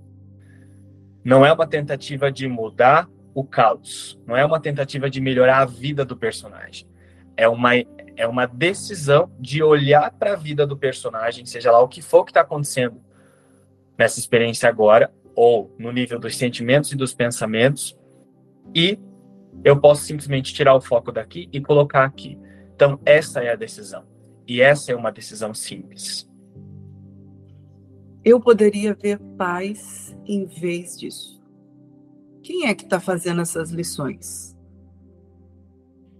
Não 1.25 1.45
é 1.45 1.53
uma 1.53 1.67
tentativa 1.67 2.31
de 2.31 2.47
mudar 2.47 3.09
o 3.35 3.43
caos, 3.43 4.19
não 4.25 4.37
é 4.37 4.45
uma 4.45 4.61
tentativa 4.61 5.11
de 5.11 5.21
melhorar 5.21 5.59
a 5.59 5.65
vida 5.65 6.05
do 6.05 6.17
personagem. 6.17 6.89
É 7.37 7.49
uma, 7.49 7.75
é 7.75 8.27
uma 8.27 8.47
decisão 8.47 9.31
de 9.39 9.65
olhar 9.65 10.13
para 10.13 10.35
a 10.35 10.37
vida 10.37 10.65
do 10.65 10.77
personagem, 10.77 11.45
seja 11.45 11.73
lá 11.73 11.81
o 11.81 11.89
que 11.89 12.01
for 12.01 12.25
que 12.25 12.31
está 12.31 12.43
acontecendo 12.43 13.01
nessa 13.99 14.21
experiência 14.21 14.69
agora, 14.69 15.13
ou 15.35 15.75
no 15.77 15.91
nível 15.91 16.21
dos 16.21 16.37
sentimentos 16.37 16.93
e 16.93 16.97
dos 16.97 17.13
pensamentos, 17.13 17.99
e 18.73 18.99
eu 19.65 19.79
posso 19.79 20.05
simplesmente 20.05 20.55
tirar 20.55 20.75
o 20.77 20.81
foco 20.81 21.11
daqui 21.11 21.49
e 21.53 21.61
colocar 21.61 22.05
aqui. 22.05 22.39
Então, 22.75 23.01
essa 23.05 23.43
é 23.43 23.51
a 23.51 23.57
decisão. 23.57 24.16
E 24.47 24.61
essa 24.61 24.93
é 24.93 24.97
uma 24.97 25.11
decisão 25.11 25.53
simples. 25.53 26.29
Eu 28.25 28.41
poderia 28.41 28.95
ver 28.95 29.19
paz 29.37 30.17
em 30.25 30.47
vez 30.47 30.99
disso. 30.99 31.43
Quem 32.43 32.67
é 32.67 32.75
que 32.75 32.85
está 32.85 33.01
fazendo 33.01 33.41
essas 33.41 33.71
lições? 33.71 34.57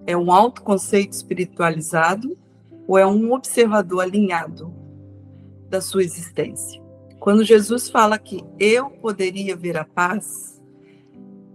É 0.07 0.17
um 0.17 0.33
autoconceito 0.33 1.15
espiritualizado 1.15 2.37
ou 2.87 2.99
é 2.99 3.07
um 3.07 3.33
observador 3.33 4.03
alinhado 4.03 4.73
da 5.69 5.81
sua 5.81 6.03
existência? 6.03 6.83
Quando 7.21 7.45
Jesus 7.45 7.89
fala 7.89 8.19
que 8.19 8.45
eu 8.59 8.91
poderia 8.91 9.57
ver 9.57 9.77
a 9.77 9.85
paz, 9.85 10.63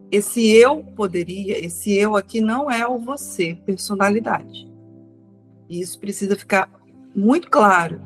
esse 0.09 0.49
eu 0.49 0.83
poderia, 0.83 1.57
esse 1.65 1.93
eu 1.93 2.17
aqui 2.17 2.41
não 2.41 2.69
é 2.69 2.85
o 2.85 2.99
você, 2.99 3.55
personalidade. 3.65 4.70
E 5.71 5.79
isso 5.79 5.97
precisa 5.97 6.35
ficar 6.35 6.69
muito 7.15 7.49
claro, 7.49 8.01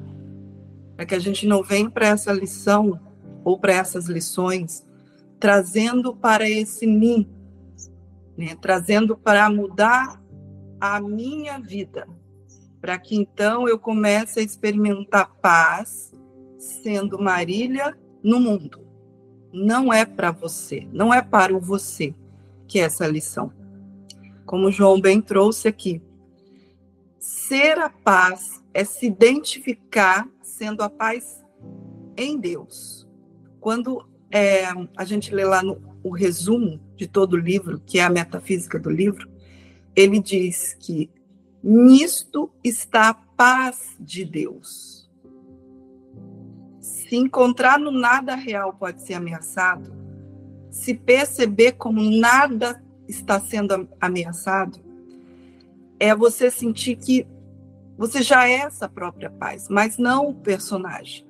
para 0.95 1.07
que 1.07 1.15
a 1.15 1.19
gente 1.19 1.48
não 1.48 1.63
venha 1.63 1.89
para 1.89 2.10
essa 2.10 2.31
lição 2.31 3.00
ou 3.43 3.57
para 3.60 3.74
essas 3.74 4.05
lições 4.05 4.86
trazendo 5.39 6.15
para 6.15 6.48
esse 6.48 6.86
mim, 6.86 7.27
né? 8.38 8.55
trazendo 8.62 9.17
para 9.17 9.50
mudar 9.50 10.22
a 10.79 11.00
minha 11.00 11.60
vida, 11.60 12.07
para 12.79 13.00
que 13.00 13.15
então 13.15 13.67
eu 13.67 13.79
comece 13.79 14.39
a 14.39 14.43
experimentar 14.43 15.34
paz 15.41 16.13
sendo 16.60 17.19
Marília 17.19 17.98
no 18.24 18.39
mundo. 18.39 18.79
Não 19.51 19.91
é 19.91 20.05
para 20.05 20.29
você, 20.31 20.88
não 20.93 21.12
é 21.12 21.22
para 21.22 21.55
o 21.55 21.60
você, 21.60 22.13
que 22.67 22.79
é 22.79 22.84
essa 22.84 23.07
lição? 23.07 23.51
Como 24.45 24.72
João 24.72 25.01
bem 25.01 25.19
trouxe 25.19 25.67
aqui, 25.67 26.00
ser 27.25 27.79
a 27.79 27.89
paz 27.89 28.63
é 28.72 28.84
se 28.86 29.08
identificar 29.08 30.29
sendo 30.44 30.84
a 30.84 30.89
paz 30.89 31.44
em 32.15 32.38
Deus. 32.39 33.08
Quando 33.60 34.08
é, 34.29 34.65
a 34.96 35.03
gente 35.03 35.34
lê 35.34 35.44
lá 35.44 35.63
no 35.63 35.96
o 36.03 36.12
resumo 36.12 36.79
de 36.96 37.08
todo 37.08 37.34
o 37.34 37.38
livro, 37.38 37.82
que 37.84 37.98
é 37.98 38.03
a 38.03 38.12
metafísica 38.12 38.77
do 38.77 38.91
livro, 38.91 39.27
ele 39.96 40.20
diz 40.20 40.75
que 40.79 41.10
nisto 41.63 42.51
está 42.63 43.10
a 43.10 43.13
paz 43.15 43.96
de 44.00 44.24
Deus. 44.24 45.10
Se 46.79 47.15
encontrar 47.15 47.79
no 47.79 47.89
nada 47.89 48.36
real 48.36 48.74
pode 48.74 49.01
ser 49.01 49.15
ameaçado, 49.15 49.91
se 50.70 50.94
perceber 50.94 51.72
como 51.72 52.03
nada 52.03 52.84
está 53.08 53.39
sendo 53.39 53.89
ameaçado, 54.00 54.85
é 56.00 56.16
você 56.16 56.52
sentir 56.52 56.96
que 56.96 57.28
você 57.98 58.22
já 58.22 58.48
é 58.48 58.56
essa 58.56 58.90
própria 58.90 59.30
paz, 59.30 59.70
mas 59.70 59.98
não 59.98 60.30
o 60.30 60.36
personagem. 60.36 61.25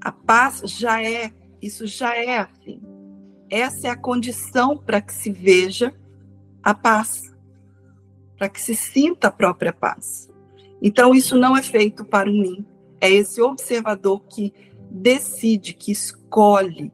A 0.00 0.10
paz 0.10 0.62
já 0.64 1.02
é, 1.02 1.30
isso 1.60 1.86
já 1.86 2.16
é 2.16 2.38
assim. 2.38 2.80
Essa 3.50 3.88
é 3.88 3.90
a 3.90 3.96
condição 3.96 4.78
para 4.78 5.00
que 5.00 5.12
se 5.12 5.30
veja 5.30 5.94
a 6.62 6.72
paz, 6.72 7.34
para 8.38 8.48
que 8.48 8.60
se 8.60 8.74
sinta 8.74 9.28
a 9.28 9.32
própria 9.32 9.72
paz. 9.72 10.30
Então, 10.80 11.14
isso 11.14 11.36
não 11.36 11.54
é 11.54 11.62
feito 11.62 12.04
para 12.04 12.30
mim, 12.30 12.64
é 13.00 13.10
esse 13.10 13.42
observador 13.42 14.20
que 14.24 14.54
decide, 14.90 15.74
que 15.74 15.92
escolhe 15.92 16.90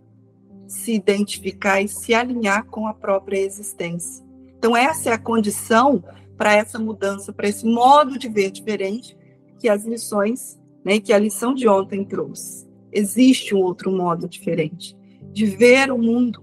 se 0.67 0.93
identificar 0.93 1.81
e 1.81 1.87
se 1.87 2.13
alinhar 2.13 2.65
com 2.67 2.89
a 2.89 2.95
própria 2.95 3.39
existência. 3.39 4.26
Então, 4.67 4.77
essa 4.77 5.11
é 5.11 5.13
a 5.13 5.19
condição 5.19 6.03
para 6.37 6.53
essa 6.53 6.77
mudança, 6.77 7.33
para 7.33 7.47
esse 7.47 7.65
modo 7.65 8.19
de 8.19 8.29
ver 8.29 8.51
diferente 8.51 9.17
que 9.61 9.69
as 9.69 9.85
lições, 9.85 10.59
né, 10.85 10.99
que 10.99 11.13
a 11.13 11.19
lição 11.21 11.55
de 11.55 11.69
ontem 11.69 12.05
trouxe. 12.05 12.69
Existe 12.91 13.55
um 13.55 13.61
outro 13.61 13.93
modo 13.93 14.29
diferente 14.29 14.97
de 15.31 15.47
ver 15.47 15.93
o 15.93 15.97
mundo. 15.97 16.43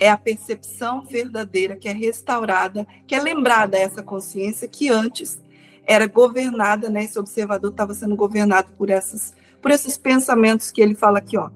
É 0.00 0.10
a 0.10 0.16
percepção 0.16 1.02
verdadeira 1.02 1.76
que 1.76 1.88
é 1.88 1.92
restaurada, 1.92 2.84
que 3.06 3.14
é 3.14 3.22
lembrada 3.22 3.78
essa 3.78 4.02
consciência 4.02 4.66
que 4.66 4.88
antes 4.88 5.40
era 5.86 6.08
governada, 6.08 6.90
né, 6.90 7.04
esse 7.04 7.20
observador 7.20 7.70
estava 7.70 7.94
sendo 7.94 8.16
governado 8.16 8.72
por 8.72 8.90
essas 8.90 9.32
por 9.62 9.70
esses 9.70 9.96
pensamentos 9.96 10.72
que 10.72 10.82
ele 10.82 10.96
fala 10.96 11.18
aqui, 11.18 11.38
ó. 11.38 11.50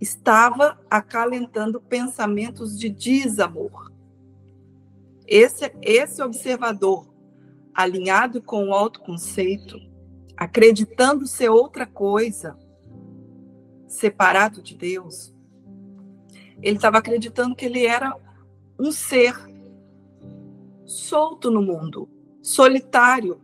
Estava 0.00 0.78
acalentando 0.88 1.80
pensamentos 1.80 2.78
de 2.78 2.88
desamor. 2.88 3.91
Esse, 5.34 5.72
esse 5.80 6.22
observador, 6.22 7.10
alinhado 7.72 8.42
com 8.42 8.68
o 8.68 8.74
autoconceito, 8.74 9.80
acreditando 10.36 11.26
ser 11.26 11.48
outra 11.48 11.86
coisa, 11.86 12.54
separado 13.86 14.60
de 14.60 14.76
Deus, 14.76 15.34
ele 16.60 16.76
estava 16.76 16.98
acreditando 16.98 17.56
que 17.56 17.64
ele 17.64 17.86
era 17.86 18.14
um 18.78 18.92
ser 18.92 19.34
solto 20.84 21.50
no 21.50 21.62
mundo, 21.62 22.10
solitário, 22.42 23.40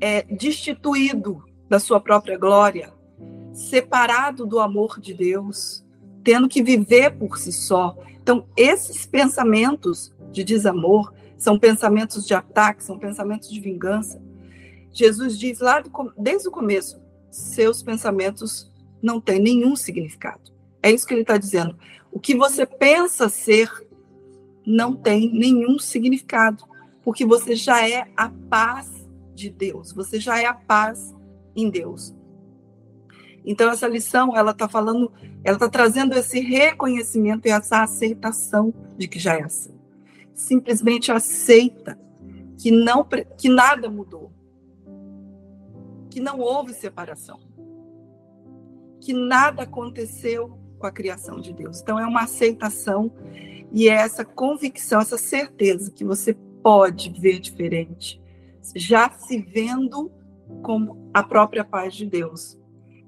é, 0.00 0.22
destituído 0.22 1.42
da 1.68 1.80
sua 1.80 1.98
própria 1.98 2.38
glória, 2.38 2.94
separado 3.52 4.46
do 4.46 4.60
amor 4.60 5.00
de 5.00 5.14
Deus, 5.14 5.84
tendo 6.22 6.48
que 6.48 6.62
viver 6.62 7.18
por 7.18 7.36
si 7.38 7.50
só. 7.50 7.96
Então, 8.22 8.46
esses 8.56 9.04
pensamentos 9.04 10.14
de 10.30 10.44
desamor, 10.44 11.12
são 11.38 11.56
pensamentos 11.56 12.26
de 12.26 12.34
ataque, 12.34 12.82
são 12.82 12.98
pensamentos 12.98 13.48
de 13.48 13.60
vingança. 13.60 14.20
Jesus 14.92 15.38
diz 15.38 15.60
lá 15.60 15.82
desde 16.18 16.48
o 16.48 16.50
começo: 16.50 17.00
seus 17.30 17.82
pensamentos 17.82 18.70
não 19.00 19.20
têm 19.20 19.40
nenhum 19.40 19.76
significado. 19.76 20.52
É 20.82 20.90
isso 20.90 21.06
que 21.06 21.14
ele 21.14 21.22
está 21.22 21.38
dizendo. 21.38 21.78
O 22.10 22.18
que 22.18 22.34
você 22.34 22.66
pensa 22.66 23.28
ser 23.28 23.70
não 24.66 24.94
tem 24.94 25.32
nenhum 25.32 25.78
significado, 25.78 26.64
porque 27.04 27.24
você 27.24 27.54
já 27.54 27.88
é 27.88 28.08
a 28.16 28.28
paz 28.50 28.90
de 29.34 29.48
Deus, 29.48 29.92
você 29.92 30.18
já 30.18 30.40
é 30.40 30.46
a 30.46 30.54
paz 30.54 31.14
em 31.54 31.70
Deus. 31.70 32.14
Então 33.44 33.70
essa 33.70 33.86
lição, 33.86 34.36
ela 34.36 34.50
está 34.50 34.68
falando, 34.68 35.12
ela 35.44 35.56
está 35.56 35.68
trazendo 35.68 36.14
esse 36.14 36.40
reconhecimento 36.40 37.46
e 37.46 37.50
essa 37.50 37.82
aceitação 37.82 38.74
de 38.96 39.06
que 39.06 39.18
já 39.18 39.36
é 39.36 39.44
assim 39.44 39.77
simplesmente 40.38 41.10
aceita 41.10 41.98
que 42.56 42.70
não 42.70 43.06
que 43.36 43.48
nada 43.48 43.90
mudou, 43.90 44.32
que 46.08 46.20
não 46.20 46.38
houve 46.38 46.72
separação, 46.72 47.40
que 49.00 49.12
nada 49.12 49.64
aconteceu 49.64 50.58
com 50.78 50.86
a 50.86 50.92
criação 50.92 51.40
de 51.40 51.52
Deus. 51.52 51.80
Então 51.80 51.98
é 51.98 52.06
uma 52.06 52.22
aceitação 52.22 53.12
e 53.72 53.88
é 53.88 53.94
essa 53.94 54.24
convicção, 54.24 55.00
essa 55.00 55.18
certeza 55.18 55.90
que 55.90 56.04
você 56.04 56.34
pode 56.62 57.10
ver 57.20 57.40
diferente, 57.40 58.20
já 58.74 59.10
se 59.10 59.40
vendo 59.40 60.10
como 60.62 61.10
a 61.12 61.22
própria 61.22 61.64
paz 61.64 61.94
de 61.94 62.06
Deus. 62.06 62.56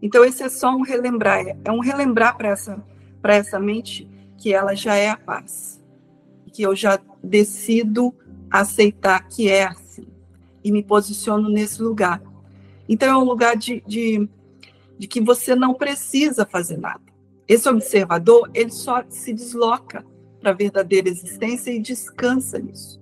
Então 0.03 0.25
esse 0.25 0.43
é 0.43 0.49
só 0.49 0.71
um 0.75 0.83
relembrar, 0.83 1.57
é 1.65 1.71
um 1.71 1.81
relembrar 1.81 2.37
para 2.37 2.49
essa 2.49 2.85
para 3.23 3.35
essa 3.35 3.61
mente 3.61 4.09
que 4.39 4.53
ela 4.53 4.75
já 4.75 4.97
é 4.97 5.11
a 5.11 5.17
paz 5.17 5.81
que 6.51 6.63
eu 6.63 6.75
já 6.75 6.99
decido 7.23 8.15
aceitar 8.51 9.27
que 9.29 9.49
é 9.49 9.65
assim 9.65 10.07
e 10.63 10.71
me 10.73 10.83
posiciono 10.83 11.49
nesse 11.49 11.83
lugar. 11.83 12.23
Então 12.89 13.09
é 13.09 13.17
um 13.17 13.25
lugar 13.25 13.57
de, 13.57 13.83
de, 13.87 14.29
de 14.99 15.07
que 15.07 15.21
você 15.21 15.55
não 15.55 15.75
precisa 15.75 16.45
fazer 16.45 16.77
nada. 16.77 17.03
Esse 17.47 17.69
observador, 17.69 18.51
ele 18.55 18.71
só 18.71 19.05
se 19.09 19.33
desloca 19.33 20.05
para 20.41 20.51
a 20.51 20.55
verdadeira 20.55 21.09
existência 21.09 21.71
e 21.71 21.81
descansa 21.81 22.59
nisso. 22.59 23.01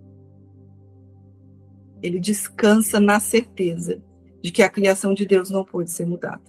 Ele 2.03 2.19
descansa 2.19 3.01
na 3.01 3.21
certeza 3.21 4.03
de 4.43 4.51
que 4.51 4.63
a 4.63 4.69
criação 4.69 5.15
de 5.15 5.27
Deus 5.27 5.51
não 5.51 5.65
pode 5.65 5.91
ser 5.91 6.07
mudada. 6.07 6.43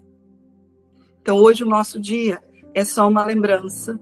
Então 1.22 1.38
hoje 1.38 1.64
o 1.64 1.68
nosso 1.68 2.00
dia 2.00 2.42
é 2.74 2.86
só 2.86 3.08
uma 3.08 3.26
lembrança 3.26 4.00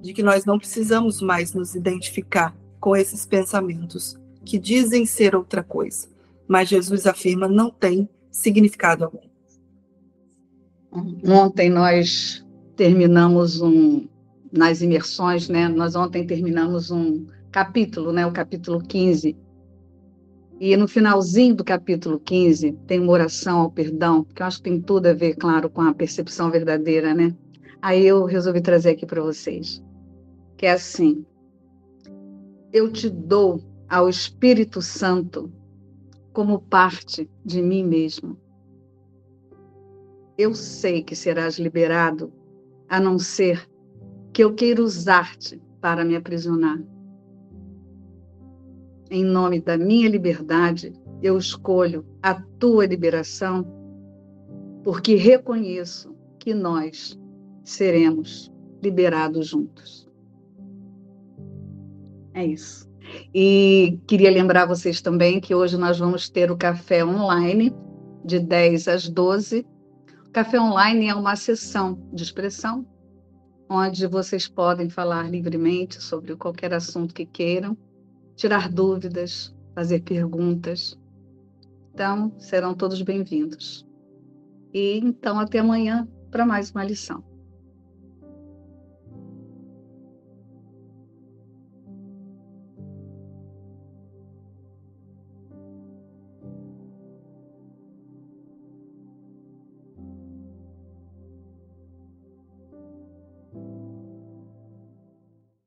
de 0.00 0.12
que 0.12 0.22
nós 0.22 0.44
não 0.44 0.58
precisamos 0.58 1.20
mais 1.20 1.52
nos 1.52 1.74
identificar 1.74 2.54
com 2.80 2.96
esses 2.96 3.26
pensamentos 3.26 4.16
que 4.44 4.58
dizem 4.58 5.04
ser 5.04 5.34
outra 5.34 5.62
coisa, 5.62 6.08
mas 6.46 6.68
Jesus 6.68 7.06
afirma 7.06 7.48
não 7.48 7.70
tem 7.70 8.08
significado 8.30 9.04
algum. 9.04 9.28
Ontem 11.26 11.68
nós 11.68 12.44
terminamos 12.76 13.60
um 13.60 14.08
nas 14.50 14.80
imersões, 14.80 15.48
né? 15.48 15.68
Nós 15.68 15.94
ontem 15.94 16.26
terminamos 16.26 16.90
um 16.90 17.26
capítulo, 17.50 18.12
né, 18.12 18.26
o 18.26 18.32
capítulo 18.32 18.80
15. 18.80 19.36
E 20.60 20.76
no 20.76 20.88
finalzinho 20.88 21.54
do 21.54 21.64
capítulo 21.64 22.18
15 22.18 22.72
tem 22.86 22.98
uma 22.98 23.12
oração 23.12 23.60
ao 23.60 23.70
perdão, 23.70 24.24
que 24.24 24.42
eu 24.42 24.46
acho 24.46 24.58
que 24.58 24.70
tem 24.70 24.80
tudo 24.80 25.06
a 25.06 25.12
ver, 25.12 25.34
claro, 25.36 25.68
com 25.68 25.82
a 25.82 25.94
percepção 25.94 26.50
verdadeira, 26.50 27.14
né? 27.14 27.34
Aí 27.80 28.06
eu 28.06 28.24
resolvi 28.24 28.60
trazer 28.60 28.90
aqui 28.90 29.06
para 29.06 29.22
vocês 29.22 29.82
que 30.58 30.66
é 30.66 30.72
assim: 30.72 31.24
Eu 32.70 32.92
te 32.92 33.08
dou 33.08 33.62
ao 33.88 34.08
Espírito 34.08 34.82
Santo 34.82 35.50
como 36.34 36.60
parte 36.60 37.30
de 37.44 37.62
mim 37.62 37.84
mesmo. 37.84 38.36
Eu 40.36 40.54
sei 40.54 41.02
que 41.02 41.16
serás 41.16 41.58
liberado, 41.58 42.32
a 42.88 43.00
não 43.00 43.18
ser 43.18 43.68
que 44.32 44.44
eu 44.44 44.54
queira 44.54 44.82
usar-te 44.82 45.60
para 45.80 46.04
me 46.04 46.14
aprisionar. 46.14 46.80
Em 49.10 49.24
nome 49.24 49.60
da 49.60 49.78
minha 49.78 50.08
liberdade, 50.08 50.92
eu 51.22 51.38
escolho 51.38 52.04
a 52.22 52.34
tua 52.34 52.86
liberação, 52.86 53.66
porque 54.84 55.16
reconheço 55.16 56.14
que 56.38 56.54
nós 56.54 57.17
seremos 57.68 58.52
liberados 58.82 59.48
juntos. 59.48 60.08
É 62.34 62.46
isso. 62.46 62.88
E 63.34 63.98
queria 64.06 64.30
lembrar 64.30 64.66
vocês 64.66 65.00
também 65.00 65.40
que 65.40 65.54
hoje 65.54 65.76
nós 65.76 65.98
vamos 65.98 66.28
ter 66.28 66.50
o 66.50 66.56
café 66.56 67.04
online, 67.04 67.74
de 68.24 68.38
10 68.38 68.88
às 68.88 69.08
12. 69.08 69.66
O 70.26 70.30
café 70.30 70.60
online 70.60 71.08
é 71.08 71.14
uma 71.14 71.36
sessão 71.36 71.98
de 72.12 72.22
expressão, 72.22 72.86
onde 73.68 74.06
vocês 74.06 74.46
podem 74.46 74.88
falar 74.88 75.30
livremente 75.30 76.02
sobre 76.02 76.36
qualquer 76.36 76.72
assunto 76.72 77.14
que 77.14 77.26
queiram, 77.26 77.76
tirar 78.36 78.70
dúvidas, 78.70 79.54
fazer 79.74 80.02
perguntas. 80.02 80.98
Então, 81.92 82.32
serão 82.38 82.74
todos 82.74 83.02
bem-vindos. 83.02 83.86
E 84.72 84.98
então, 84.98 85.38
até 85.38 85.58
amanhã 85.58 86.06
para 86.30 86.46
mais 86.46 86.70
uma 86.70 86.84
lição. 86.84 87.24